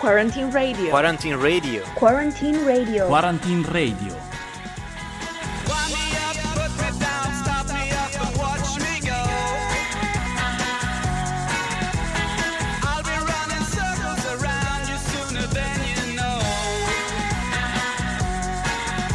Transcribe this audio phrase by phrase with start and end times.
[0.00, 0.88] Quarantine Radio.
[0.88, 1.82] Quarantine Radio.
[1.94, 3.06] Quarantine Radio.
[3.06, 4.16] Quarantine Radio.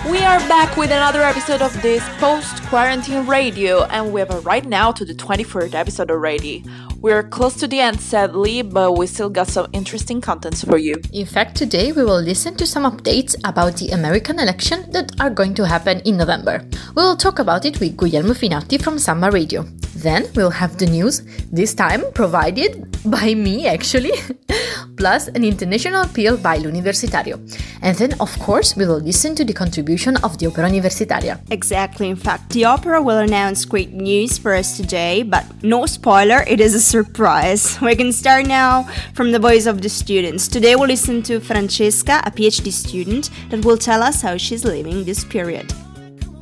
[0.08, 4.64] We are back with another episode of this post quarantine radio, and we are right
[4.64, 6.64] now to the 23rd episode already.
[7.06, 10.96] We're close to the end, sadly, but we still got some interesting contents for you.
[11.14, 15.30] In fact, today we will listen to some updates about the American election that are
[15.30, 16.66] going to happen in November.
[16.96, 19.68] We will talk about it with Guglielmo Finatti from Samba Radio.
[19.96, 24.12] Then we'll have the news, this time provided by me actually,
[24.98, 27.40] plus an international appeal by l'Universitario.
[27.82, 31.40] And then, of course, we will listen to the contribution of the Opera Universitaria.
[31.50, 32.10] Exactly.
[32.10, 36.60] In fact, the opera will announce great news for us today, but no spoiler, it
[36.60, 37.80] is a surprise.
[37.86, 40.48] We can start now from the voice of the students.
[40.48, 45.04] Today we'll listen to Francesca, a PhD student, that will tell us how she's living
[45.04, 45.72] this period.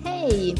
[0.04, 0.56] Hey,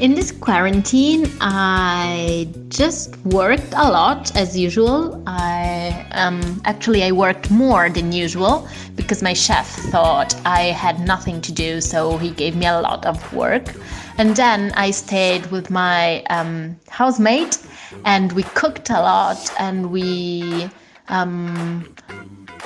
[0.00, 5.22] in this quarantine, I just worked a lot as usual.
[5.26, 11.42] I um, actually I worked more than usual because my chef thought I had nothing
[11.42, 13.74] to do, so he gave me a lot of work.
[14.16, 17.58] And then I stayed with my um, housemate,
[18.06, 20.70] and we cooked a lot, and we
[21.08, 21.94] um,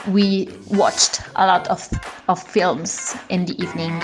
[0.09, 1.89] we watched a lot of
[2.29, 4.01] of films in the evening.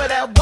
[0.00, 0.39] For that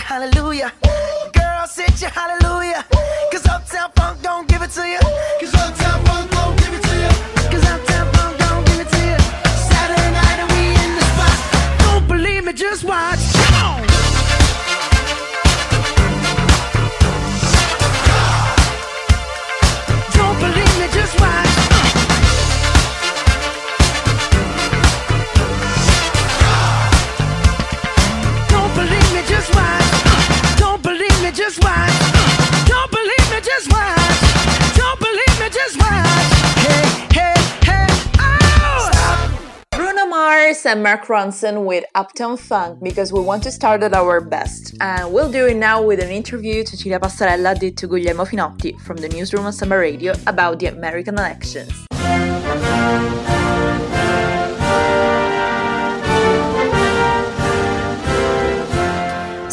[0.00, 0.85] hallelujah.
[40.76, 44.74] And Mark Ronson with Uptown Funk because we want to start at our best.
[44.78, 48.78] And we'll do it now with an interview to Cecilia Passarella did to Guglielmo Finotti
[48.82, 51.86] from the newsroom of Samba Radio about the American elections.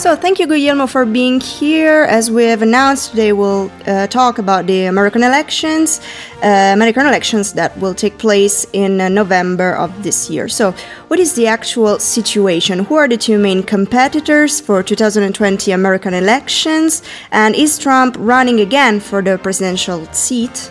[0.04, 2.04] So, thank you, Guillermo, for being here.
[2.10, 6.02] As we have announced, today we'll uh, talk about the American elections,
[6.44, 10.50] uh, American elections that will take place in uh, November of this year.
[10.50, 10.76] So,
[11.08, 12.80] what is the actual situation?
[12.80, 17.02] Who are the two main competitors for 2020 American elections?
[17.32, 20.70] And is Trump running again for the presidential seat?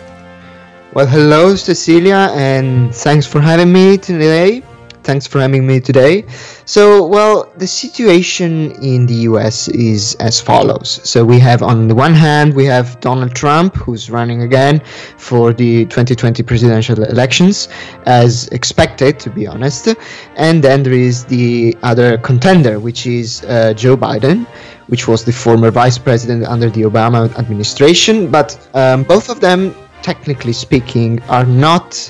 [0.93, 4.61] Well, hello, Cecilia, and thanks for having me today.
[5.03, 6.23] Thanks for having me today.
[6.63, 11.01] So, well, the situation in the US is as follows.
[11.03, 14.81] So, we have on the one hand, we have Donald Trump, who's running again
[15.17, 17.67] for the 2020 presidential elections,
[18.05, 19.89] as expected, to be honest.
[20.37, 24.47] And then there is the other contender, which is uh, Joe Biden,
[24.87, 28.31] which was the former vice president under the Obama administration.
[28.31, 32.09] But um, both of them, technically speaking, are not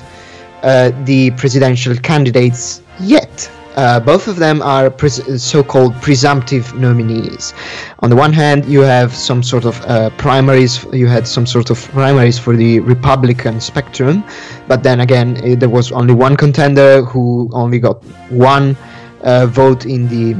[0.62, 3.50] uh, the presidential candidates yet.
[3.76, 7.52] Uh, both of them are pres- so-called presumptive nominees.
[8.00, 10.84] On the one hand, you have some sort of uh, primaries.
[10.92, 14.22] You had some sort of primaries for the Republican spectrum,
[14.68, 18.76] but then again, eh, there was only one contender who only got one
[19.22, 20.36] uh, vote in the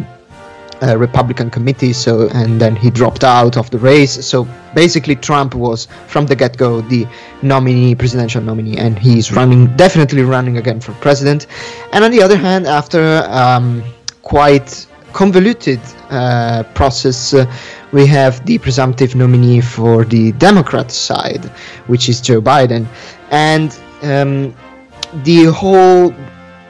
[0.84, 1.92] uh, Republican committee.
[1.92, 4.24] So and then he dropped out of the race.
[4.26, 7.06] So basically, Trump was from the get-go the
[7.42, 11.46] nominee, presidential nominee, and he's running, definitely running again for president.
[11.92, 13.82] And on the other hand, after um,
[14.22, 17.46] quite convoluted uh, process, uh,
[17.92, 21.44] we have the presumptive nominee for the Democrat side,
[21.86, 22.86] which is Joe Biden,
[23.30, 24.54] and um,
[25.22, 26.12] the whole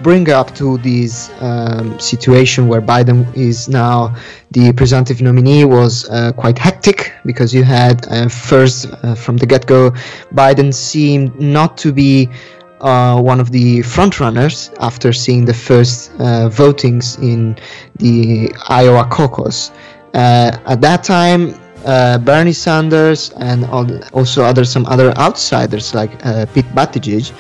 [0.03, 4.15] bring up to this um, situation where Biden is now
[4.51, 9.47] the presumptive nominee was uh, quite hectic because you had uh, first uh, from the
[9.47, 9.91] get-go
[10.35, 12.29] Biden seemed not to be
[12.81, 17.57] uh, one of the frontrunners after seeing the first uh, votings in
[17.97, 19.71] the Iowa caucus.
[20.13, 21.55] Uh, at that time,
[22.25, 23.65] Bernie Sanders and
[24.13, 26.11] also other some other outsiders like
[26.53, 27.33] Pete Buttigieg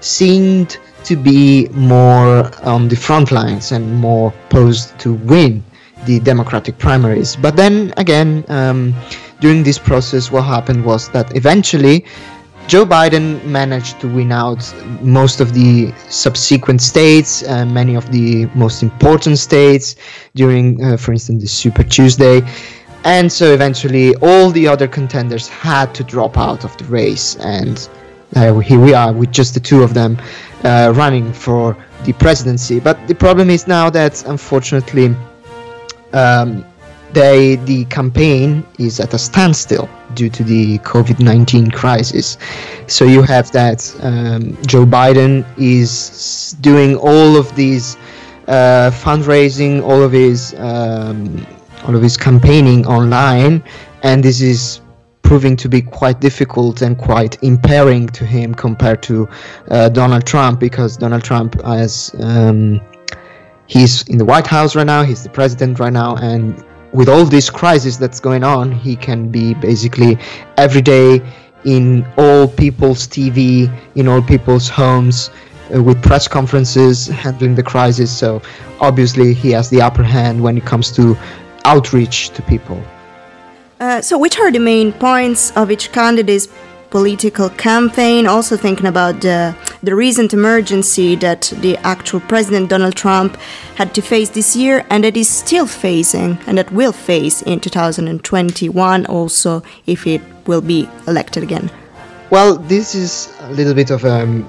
[0.00, 5.62] seemed to be more on the front lines and more posed to win
[6.06, 7.36] the Democratic primaries.
[7.36, 8.94] But then again, um,
[9.40, 12.04] during this process, what happened was that eventually
[12.68, 14.72] Joe Biden managed to win out
[15.02, 19.96] most of the subsequent states, uh, many of the most important states
[20.34, 22.40] during, uh, for instance, the Super Tuesday.
[23.04, 27.36] And so eventually, all the other contenders had to drop out of the race.
[27.36, 27.88] And
[28.36, 30.16] uh, here we are with just the two of them
[30.64, 32.80] uh, running for the presidency.
[32.80, 35.14] But the problem is now that, unfortunately,
[36.12, 36.64] um,
[37.12, 42.38] they, the campaign is at a standstill due to the COVID 19 crisis.
[42.86, 47.96] So you have that um, Joe Biden is doing all of these
[48.48, 51.46] uh, fundraising, all of his um,
[51.84, 53.62] all of his campaigning online,
[54.02, 54.81] and this is
[55.22, 59.28] proving to be quite difficult and quite impairing to him compared to
[59.70, 62.80] uh, Donald Trump because Donald Trump has um,
[63.66, 67.24] he's in the White House right now, he's the president right now, and with all
[67.24, 70.18] this crisis that's going on, he can be basically
[70.58, 71.22] every day
[71.64, 75.30] in all people's TV, in all people's homes,
[75.74, 78.16] uh, with press conferences handling the crisis.
[78.16, 78.42] So
[78.80, 81.16] obviously, he has the upper hand when it comes to
[81.64, 82.82] outreach to people.
[83.82, 86.46] Uh, so, which are the main points of each candidate's
[86.90, 88.28] political campaign?
[88.28, 93.36] Also, thinking about the, the recent emergency that the actual President Donald Trump
[93.74, 97.58] had to face this year and that is still facing and that will face in
[97.58, 101.68] 2021, also, if it will be elected again.
[102.30, 104.44] Well, this is a little bit of a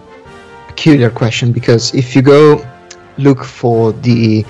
[0.67, 2.63] peculiar question because if you go
[3.17, 4.45] look for the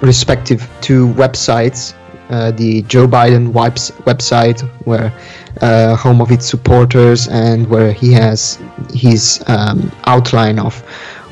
[0.00, 1.92] respective two websites
[2.30, 5.12] uh, the Joe Biden webs- website, where
[5.60, 8.58] uh, home of its supporters, and where he has
[8.92, 10.74] his um, outline of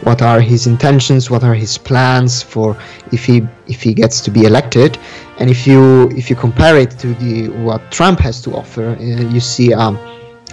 [0.03, 2.77] what are his intentions, what are his plans for
[3.13, 4.99] if he if he gets to be elected,
[5.39, 9.03] and if you if you compare it to the what Trump has to offer, uh,
[9.03, 9.97] you see um,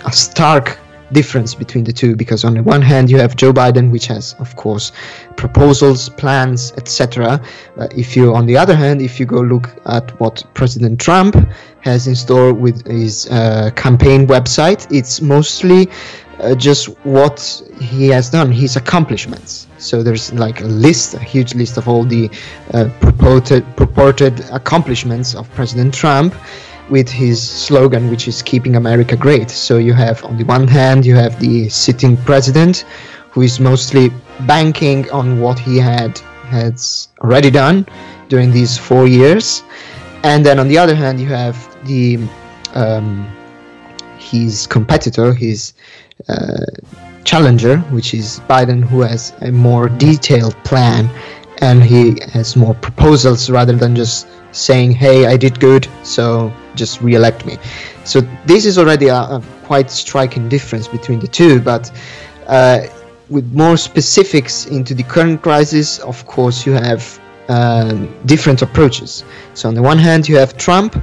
[0.06, 0.80] a stark
[1.14, 4.36] difference between the two because on the one hand you have Joe Biden which has
[4.40, 4.92] of course
[5.36, 7.42] proposals plans etc
[7.78, 11.36] uh, if you on the other hand if you go look at what President Trump
[11.82, 15.90] has in store with his uh, campaign website it's mostly
[16.42, 19.68] uh, just what he has done his accomplishments.
[19.78, 22.30] So there's like a list a huge list of all the
[22.74, 26.34] uh, purported purported accomplishments of President Trump
[26.92, 29.50] with his slogan, which is keeping America great.
[29.50, 32.86] So you have, on the one hand, you have the sitting president,
[33.32, 34.12] who is mostly
[34.42, 37.88] banking on what he had has already done
[38.28, 39.64] during these four years,
[40.24, 41.56] and then on the other hand, you have
[41.88, 42.20] the
[42.74, 43.26] um,
[44.18, 45.74] his competitor, his
[46.28, 46.66] uh,
[47.24, 51.10] challenger, which is Biden, who has a more detailed plan
[51.62, 57.02] and he has more proposals rather than just saying, "Hey, I did good, so just
[57.02, 57.58] re-elect me."
[58.04, 61.60] So this is already a, a quite striking difference between the two.
[61.60, 61.92] But
[62.48, 62.88] uh,
[63.30, 69.24] with more specifics into the current crisis, of course, you have um, different approaches.
[69.54, 70.96] So on the one hand, you have Trump,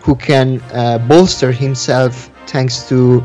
[0.00, 3.24] who can uh, bolster himself thanks to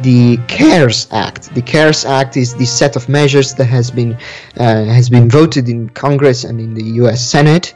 [0.00, 1.54] the CARES Act.
[1.54, 4.14] The CARES Act is the set of measures that has been
[4.58, 7.24] uh, has been voted in Congress and in the U.S.
[7.24, 7.74] Senate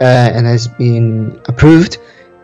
[0.00, 1.98] uh, and has been approved.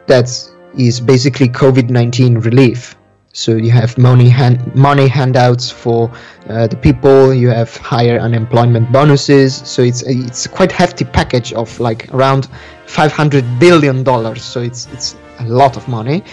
[0.06, 0.28] That
[0.76, 2.96] is basically COVID-19 relief.
[3.32, 6.10] So you have money hand, money handouts for
[6.48, 7.32] uh, the people.
[7.32, 9.54] You have higher unemployment bonuses.
[9.54, 12.48] So it's it's a quite hefty package of like around
[12.86, 14.42] 500 billion dollars.
[14.42, 16.24] So it's it's a lot of money.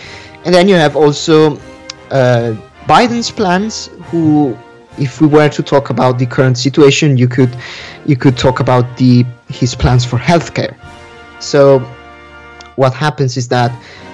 [0.44, 1.58] And then you have also
[2.10, 2.56] uh,
[2.88, 4.58] Biden's plans, who
[4.98, 7.56] if we were to talk about the current situation, you could
[8.06, 10.76] you could talk about the his plans for healthcare.
[11.40, 11.80] So
[12.76, 13.72] what happens is that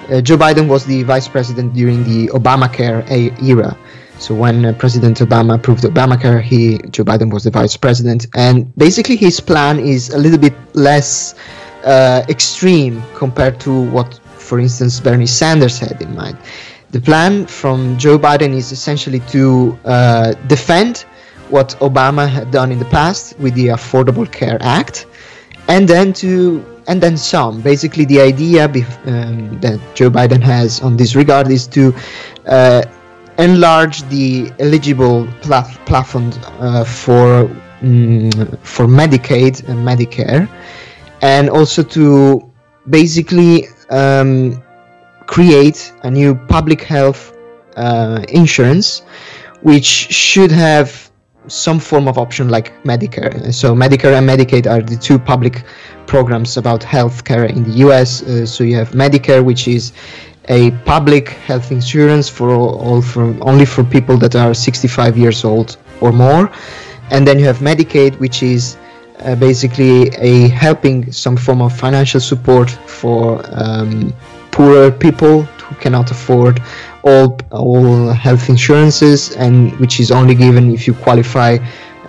[0.10, 3.04] uh, Joe Biden was the vice president during the Obamacare
[3.42, 3.78] era.
[4.20, 8.74] So when uh, President Obama approved Obamacare, he Joe Biden was the vice president, and
[8.78, 11.36] basically his plan is a little bit less
[11.84, 16.38] uh, extreme compared to what, for instance, Bernie Sanders had in mind.
[16.92, 21.06] The plan from Joe Biden is essentially to uh, defend
[21.50, 25.08] what Obama had done in the past with the Affordable Care Act,
[25.68, 27.62] and then to and then some.
[27.62, 31.94] Basically, the idea bef- um, that Joe Biden has on this regard is to
[32.48, 32.84] uh,
[33.38, 37.50] enlarge the eligible pla- plafond uh, for
[37.82, 40.48] mm, for Medicaid and Medicare,
[41.22, 42.50] and also to
[42.90, 44.62] basically um,
[45.26, 47.34] create a new public health
[47.78, 49.02] uh, insurance,
[49.62, 51.10] which should have
[51.48, 53.54] some form of option like Medicare.
[53.54, 55.64] So Medicare and Medicaid are the two public
[56.08, 58.24] programs about healthcare in the U.S.
[58.24, 59.94] Uh, so you have Medicare, which is
[60.50, 65.44] a public health insurance for all, all for only for people that are 65 years
[65.44, 66.52] old or more,
[67.12, 68.78] and then you have Medicaid, which is
[69.20, 74.14] uh, basically a helping some form of financial support for um,
[74.52, 76.62] poorer people who cannot afford
[77.04, 81.58] all all health insurances and which is only given if you qualify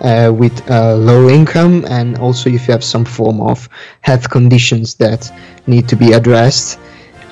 [0.01, 3.69] uh, with low income and also if you have some form of
[4.01, 5.31] health conditions that
[5.67, 6.79] need to be addressed.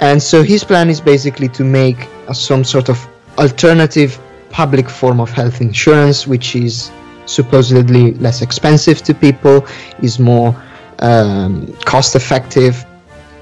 [0.01, 5.29] And so his plan is basically to make some sort of alternative public form of
[5.31, 6.91] health insurance which is
[7.25, 9.65] supposedly less expensive to people
[10.01, 10.55] is more
[10.99, 12.85] um, cost effective.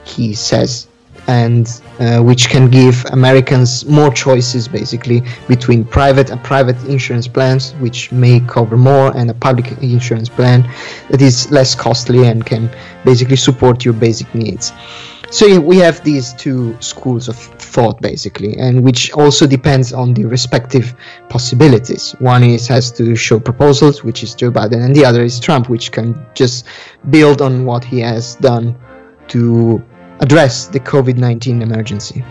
[0.03, 0.87] He says
[1.27, 7.73] and uh, which can give Americans more choices basically between private and private insurance plans,
[7.73, 10.69] which may cover more, and a public insurance plan
[11.09, 12.69] that is less costly and can
[13.05, 14.73] basically support your basic needs.
[15.31, 20.25] So we have these two schools of thought basically, and which also depends on the
[20.25, 20.93] respective
[21.29, 22.11] possibilities.
[22.19, 25.69] One is has to show proposals, which is Joe Biden, and the other is Trump,
[25.69, 26.65] which can just
[27.11, 28.75] build on what he has done
[29.29, 29.81] to
[30.21, 32.23] address the COVID 19 emergency.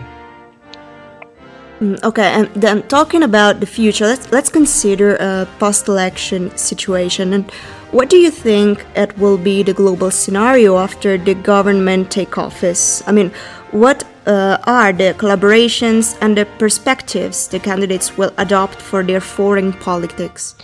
[1.79, 7.33] Mm, Okay, and then talking about the future, let's let's consider a post-election situation.
[7.33, 7.51] And
[7.91, 13.03] what do you think it will be the global scenario after the government take office?
[13.07, 13.31] I mean,
[13.71, 19.73] what uh, are the collaborations and the perspectives the candidates will adopt for their foreign
[19.73, 20.55] politics?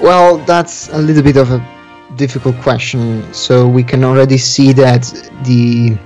[0.00, 1.60] Well, that's a little bit of a
[2.16, 3.22] difficult question.
[3.32, 5.02] So we can already see that
[5.44, 5.96] the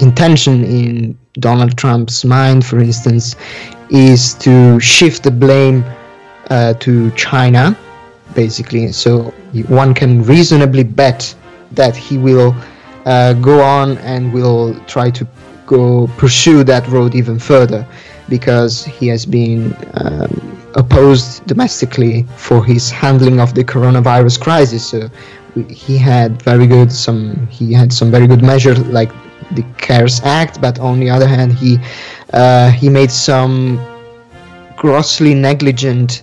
[0.00, 3.36] intention in Donald Trump's mind, for instance,
[3.90, 5.84] is to shift the blame
[6.50, 7.76] uh, to China,
[8.34, 8.92] basically.
[8.92, 9.32] So
[9.68, 11.34] one can reasonably bet
[11.72, 12.54] that he will
[13.06, 15.26] uh, go on and will try to
[15.66, 17.86] go pursue that road even further
[18.28, 24.88] because he has been um, opposed domestically for his handling of the coronavirus crisis.
[24.88, 25.08] So
[25.68, 29.10] he had very good some he had some very good measures like
[29.52, 31.78] the CARES Act, but on the other hand, he
[32.32, 33.78] uh, he made some
[34.76, 36.22] grossly negligent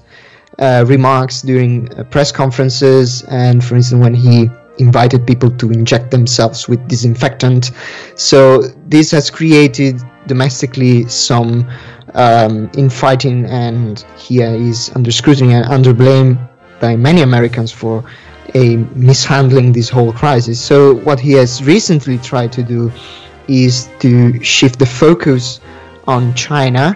[0.60, 6.12] uh, remarks during uh, press conferences, and for instance, when he invited people to inject
[6.12, 7.72] themselves with disinfectant.
[8.16, 11.70] So this has created domestically some
[12.14, 16.40] um, infighting, and he is under scrutiny and under blame
[16.80, 18.04] by many Americans for
[18.54, 20.60] a mishandling this whole crisis.
[20.60, 22.92] So what he has recently tried to do
[23.48, 25.60] is to shift the focus
[26.08, 26.96] on China,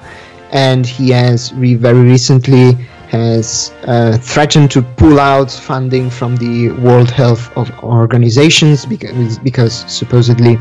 [0.51, 2.73] and he has very recently
[3.11, 10.57] has uh, threatened to pull out funding from the World Health Organizations because because supposedly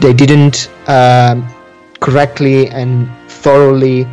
[0.00, 1.46] they didn't um,
[2.00, 4.06] correctly and thoroughly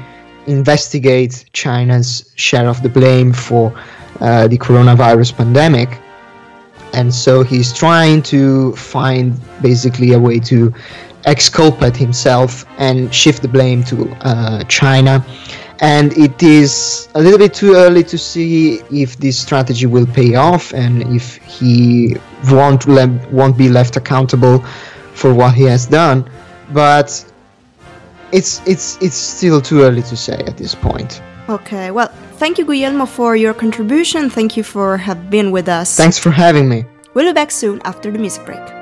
[0.47, 3.73] investigate China's share of the blame for
[4.21, 5.99] uh, the coronavirus pandemic
[6.93, 10.73] and so he's trying to find basically a way to
[11.25, 15.25] exculpate himself and shift the blame to uh, China.
[15.79, 20.35] And it is a little bit too early to see if this strategy will pay
[20.35, 22.17] off and if he
[22.51, 24.59] won't le- won't be left accountable
[25.13, 26.29] for what he has done.
[26.71, 27.25] But
[28.31, 31.21] it's it's it's still too early to say at this point.
[31.49, 34.27] Okay, well, thank you, Guillermo, for your contribution.
[34.27, 35.95] Thank you for have been with us.
[35.95, 36.85] Thanks for having me.
[37.13, 38.80] We'll be back soon after the music break.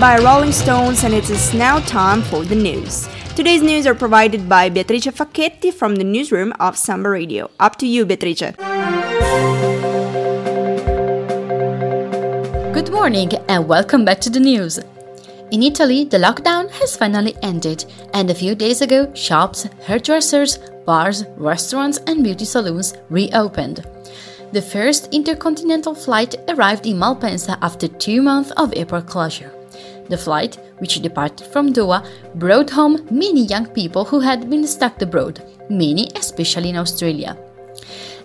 [0.00, 3.08] By Rolling Stones, and it is now time for the news.
[3.34, 7.50] Today's news are provided by Beatrice Facchetti from the newsroom of Samba Radio.
[7.58, 8.52] Up to you, Beatrice.
[12.74, 14.78] Good morning and welcome back to the news.
[15.50, 21.24] In Italy, the lockdown has finally ended, and a few days ago, shops, hairdressers, bars,
[21.38, 23.86] restaurants, and beauty salons reopened.
[24.52, 29.55] The first intercontinental flight arrived in Malpensa after two months of airport closure.
[30.08, 35.02] The flight, which departed from Doha, brought home many young people who had been stuck
[35.02, 37.36] abroad, many especially in Australia.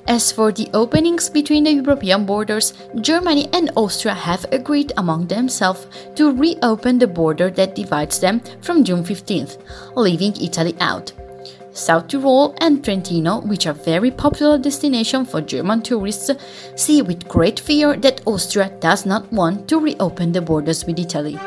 [0.08, 5.86] As for the openings between the European borders, Germany and Austria have agreed among themselves
[6.16, 9.58] to reopen the border that divides them from June 15th,
[9.96, 11.14] leaving Italy out.
[11.74, 16.32] South Tyrol and Trentino, which are very popular destinations for German tourists,
[16.76, 21.40] see with great fear that Austria does not want to reopen the borders with Italy.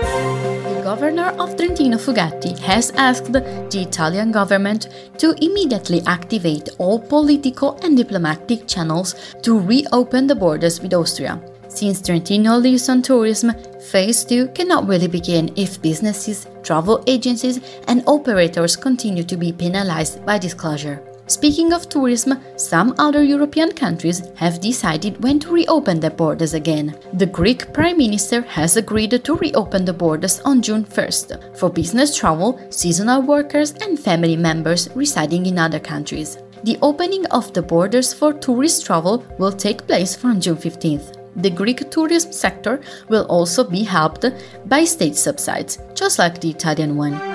[0.00, 4.88] The governor of Trentino Fugatti has asked the Italian government
[5.18, 11.40] to immediately activate all political and diplomatic channels to reopen the borders with Austria.
[11.68, 13.52] Since Trentino lives on tourism,
[13.90, 20.24] phase 2 cannot really begin if businesses, travel agencies, and operators continue to be penalized
[20.24, 21.02] by this closure.
[21.28, 26.96] Speaking of tourism, some other European countries have decided when to reopen their borders again.
[27.12, 32.16] The Greek Prime Minister has agreed to reopen the borders on June 1st for business
[32.16, 36.38] travel, seasonal workers, and family members residing in other countries.
[36.64, 41.14] The opening of the borders for tourist travel will take place from June 15th.
[41.36, 42.80] The Greek tourism sector
[43.10, 44.24] will also be helped
[44.64, 47.27] by state subsidies, just like the Italian one.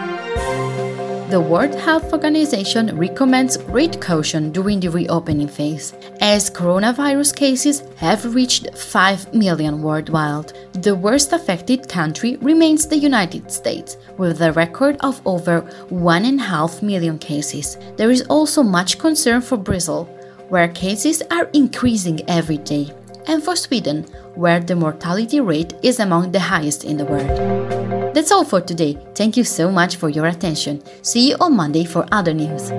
[1.33, 8.35] The World Health Organization recommends great caution during the reopening phase, as coronavirus cases have
[8.35, 10.53] reached 5 million worldwide.
[10.73, 17.17] The worst affected country remains the United States, with a record of over 1.5 million
[17.17, 17.79] cases.
[17.97, 20.05] There is also much concern for Brazil,
[20.49, 22.93] where cases are increasing every day,
[23.27, 24.03] and for Sweden,
[24.35, 28.13] where the mortality rate is among the highest in the world.
[28.13, 28.97] That's all for today.
[29.15, 30.83] Thank you so much for your attention.
[31.01, 32.71] See you on Monday for other news.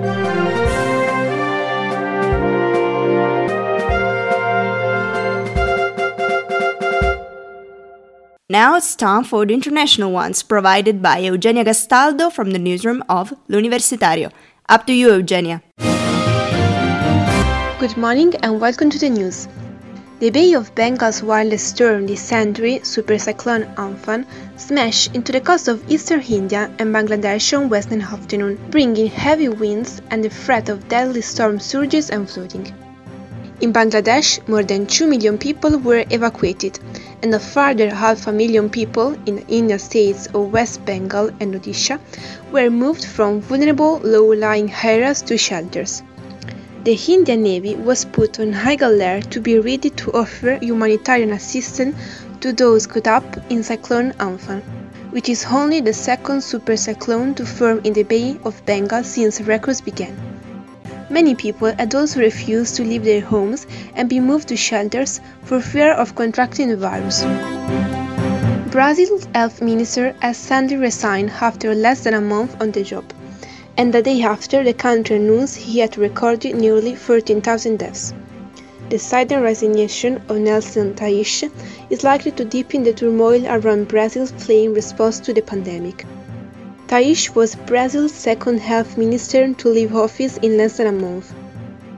[8.47, 13.33] Now it's time for the international ones, provided by Eugenia Gastaldo from the newsroom of
[13.49, 14.31] L'Universitario.
[14.69, 15.61] Up to you, Eugenia.
[17.79, 19.47] Good morning and welcome to the news.
[20.25, 24.25] The Bay of Bengal's wildest storm this century, Supercyclone Amphan,
[24.57, 30.01] smashed into the coast of eastern India and Bangladesh on Wednesday afternoon, bringing heavy winds
[30.09, 32.73] and the threat of deadly storm surges and flooding.
[33.61, 36.79] In Bangladesh, more than 2 million people were evacuated,
[37.21, 41.53] and a further half a million people in the Indian states of West Bengal and
[41.53, 41.99] Odisha
[42.51, 46.01] were moved from vulnerable low-lying areas to shelters.
[46.85, 51.95] The Indian Navy was put on high alert to be ready to offer humanitarian assistance
[52.41, 54.61] to those caught up in Cyclone Amphan,
[55.09, 59.81] which is only the second supercyclone to form in the Bay of Bengal since records
[59.81, 60.15] began.
[61.09, 65.61] Many people had also refused to leave their homes and be moved to shelters for
[65.61, 67.23] fear of contracting the virus.
[68.69, 73.05] Brazil's health minister has suddenly resigned after less than a month on the job
[73.77, 78.13] and the day after the country announced he had recorded nearly 13,000 deaths.
[78.89, 81.49] The sudden resignation of Nelson Teich
[81.89, 86.05] is likely to deepen the turmoil around Brazil's flamed response to the pandemic.
[86.87, 91.33] Teich was Brazil's second health minister to leave office in less than a month.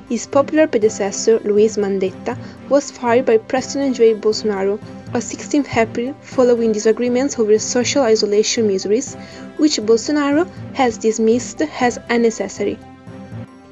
[0.10, 2.38] His popular predecessor, Luiz Mandetta,
[2.70, 4.80] was fired by President Jair Bolsonaro
[5.14, 9.16] on 16 April following disagreements over social isolation measures,
[9.58, 12.80] which Bolsonaro has dismissed as unnecessary.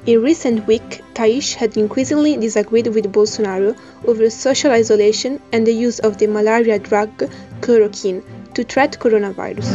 [0.04, 3.74] In recent weeks, Teich had increasingly disagreed with Bolsonaro
[4.06, 7.10] over social isolation and the use of the malaria drug
[7.62, 8.22] chloroquine
[8.52, 9.72] to treat coronavirus.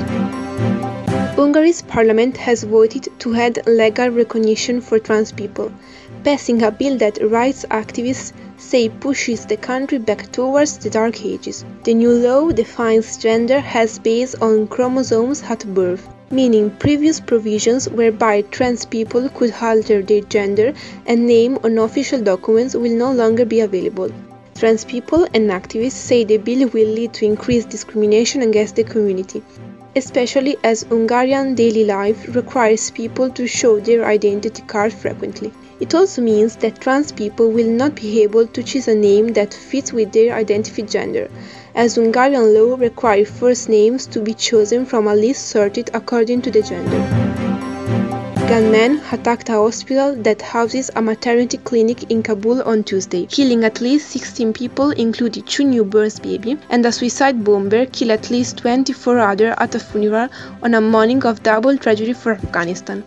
[1.35, 5.71] Hungary's parliament has voted to add legal recognition for trans people,
[6.23, 11.65] passing a bill that rights activists say pushes the country back towards the dark ages.
[11.83, 18.41] The new law defines gender as based on chromosomes at birth, meaning previous provisions whereby
[18.43, 20.73] trans people could alter their gender
[21.07, 24.11] and name on official documents will no longer be available.
[24.55, 29.41] Trans people and activists say the bill will lead to increased discrimination against the community,
[29.95, 35.51] especially as Hungarian daily life requires people to show their identity card frequently.
[35.81, 39.51] It also means that trans people will not be able to choose a name that
[39.51, 41.27] fits with their identified gender,
[41.73, 46.51] as Hungarian law requires first names to be chosen from a list sorted according to
[46.51, 46.99] the gender.
[48.47, 53.81] Gunmen attacked a hospital that houses a maternity clinic in Kabul on Tuesday, killing at
[53.81, 59.17] least 16 people, including two newborn babies, and a suicide bomber killed at least 24
[59.17, 60.29] others at a funeral
[60.61, 63.03] on a morning of double tragedy for Afghanistan.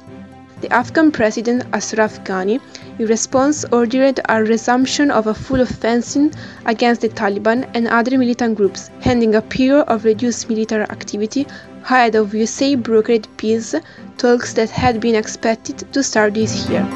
[0.64, 2.58] The Afghan President Ashraf Ghani,
[2.98, 6.32] in response, ordered a resumption of a full offensive
[6.64, 11.46] against the Taliban and other militant groups, ending a period of reduced military activity
[11.82, 13.74] ahead of USA brokered peace
[14.16, 16.86] talks that had been expected to start this year.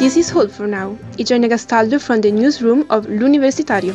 [0.00, 0.98] This is all for now.
[1.18, 3.94] Eugenia Gastaldo from the newsroom of L'Universitario.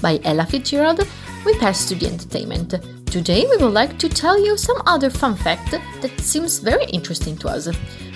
[0.00, 1.06] By Ella Fitzgerald,
[1.44, 2.74] we pass to the entertainment.
[3.06, 7.36] Today we would like to tell you some other fun fact that seems very interesting
[7.38, 7.68] to us.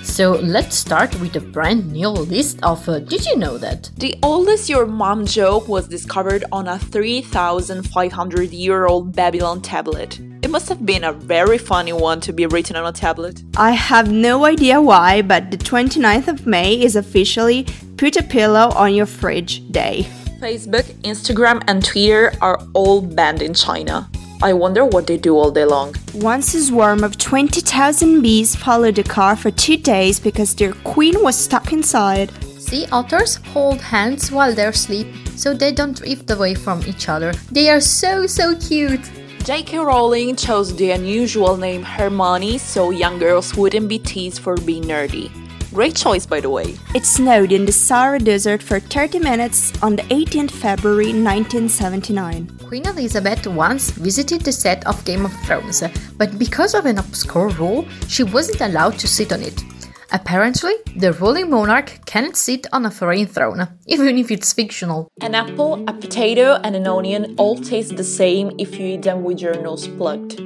[0.02, 3.90] So let's start with a brand new list of uh, Did you know that?
[3.96, 10.20] The oldest your mom joke was discovered on a 3,500 year old Babylon tablet.
[10.42, 13.42] It must have been a very funny one to be written on a tablet.
[13.56, 17.66] I have no idea why, but the 29th of May is officially
[17.96, 20.06] Put a Pillow on Your Fridge Day.
[20.42, 24.10] Facebook, Instagram, and Twitter are all banned in China.
[24.42, 25.94] I wonder what they do all day long.
[26.14, 31.22] Once a swarm of 20,000 bees followed the car for two days because their queen
[31.22, 32.32] was stuck inside.
[32.58, 37.32] Sea otters hold hands while they sleep so they don't drift away from each other.
[37.52, 39.08] They are so so cute.
[39.44, 39.78] J.K.
[39.78, 45.30] Rowling chose the unusual name Hermione so young girls wouldn't be teased for being nerdy.
[45.72, 46.76] Great choice, by the way.
[46.94, 52.58] It snowed in the Sahara Desert for 30 minutes on the 18th February 1979.
[52.68, 55.82] Queen Elizabeth once visited the set of Game of Thrones,
[56.18, 59.64] but because of an obscure rule, she wasn't allowed to sit on it.
[60.12, 65.08] Apparently, the ruling monarch can't sit on a foreign throne, even if it's fictional.
[65.22, 69.24] An apple, a potato, and an onion all taste the same if you eat them
[69.24, 70.38] with your nose plugged.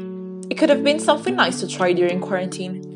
[0.48, 2.95] It could have been something nice to try during quarantine.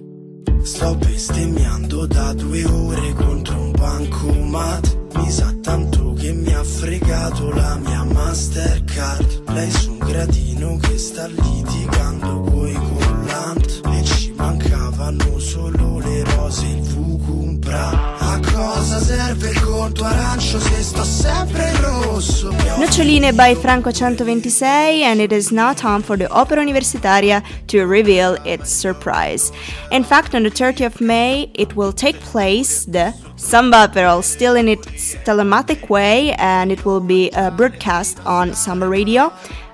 [0.63, 4.99] Sto bestemmiando da due ore contro un bancomat.
[5.15, 9.43] Mi sa tanto che mi ha fregato la mia Mastercard.
[9.53, 13.81] Lei su un gradino che sta litigando coi collant.
[13.87, 18.10] E ci mancavano solo le rose e il Vucumpra
[18.41, 22.51] cosa serve il conto arancio se sto sempre in rosso?
[22.79, 28.37] Noccioline by Franco 126, and it is now time for the Opera Universitaria to reveal
[28.45, 29.53] its surprise.
[29.91, 34.55] In fact, on the 30th of May, it will take place the Samba Aperol, still
[34.55, 39.33] in its telematic way, and it will be uh, broadcast on Samba Radio.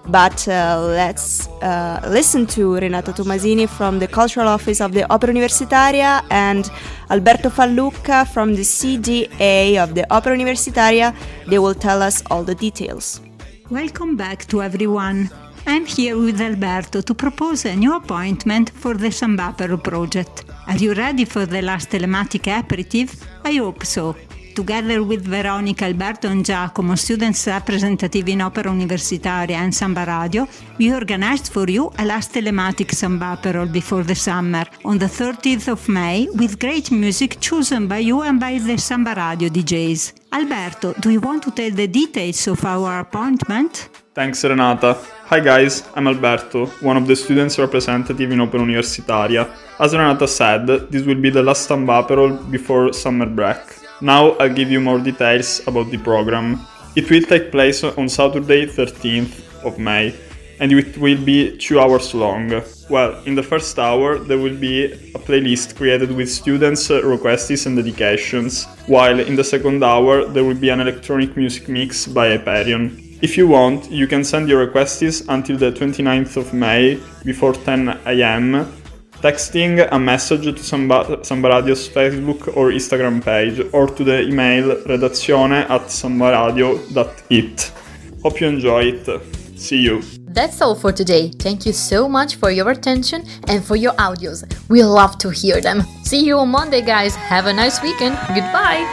[0.09, 5.33] But uh, let's uh, listen to Renato Tomasini from the Cultural Office of the Opera
[5.33, 6.71] Universitaria and
[7.11, 11.15] Alberto Fallucca from the CDA of the Opera Universitaria.
[11.49, 13.21] They will tell us all the details.
[13.69, 15.29] Welcome back to everyone.
[15.67, 20.45] I'm here with Alberto to propose a new appointment for the Sambapero project.
[20.69, 23.27] Are you ready for the last telematic aperitif?
[23.45, 24.15] I hope so.
[24.57, 30.91] Together with Veronica, Alberto, and Giacomo, students representative in Opera Universitaria and Samba Radio, we
[30.91, 35.87] organized for you a last telematic Samba Aperol before the summer on the 30th of
[35.91, 40.15] May with great music chosen by you and by the Samba Radio DJs.
[40.33, 43.91] Alberto, do you want to tell the details of our appointment?
[44.15, 44.97] Thanks Renata.
[45.27, 49.55] Hi guys, I'm Alberto, one of the students representative in Opera Universitaria.
[49.79, 53.76] As Renata said, this will be the last Samba Stambaperol before summer break.
[54.01, 56.61] Now I'll give you more details about the program.
[56.97, 60.15] It will take place on Saturday 13th of May
[60.61, 62.63] and it will be 2 hours long.
[62.89, 67.77] Well, in the first hour there will be a playlist created with students' requests and
[67.77, 73.03] dedications, while in the second hour there will be an electronic music mix by Hyperion.
[73.23, 77.89] If you want, you can send your requests until the 29th of May before 10
[78.07, 78.73] am,
[79.23, 84.77] texting a message to Samba, Samba Radio's Facebook or Instagram page or to the email
[84.85, 87.73] redazione at sambaradio.it.
[88.23, 89.59] Hope you enjoy it.
[89.59, 90.03] See you.
[90.29, 91.31] That's all for today.
[91.31, 94.45] Thank you so much for your attention and for your audios.
[94.69, 95.83] We love to hear them.
[96.05, 97.15] See you on Monday, guys.
[97.15, 98.19] Have a nice weekend.
[98.29, 98.85] Goodbye.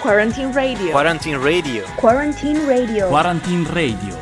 [0.00, 0.92] Quarantine Radio.
[0.92, 1.84] Quarantine Radio.
[1.98, 3.08] Quarantine Radio.
[3.10, 4.19] Quarantine Radio.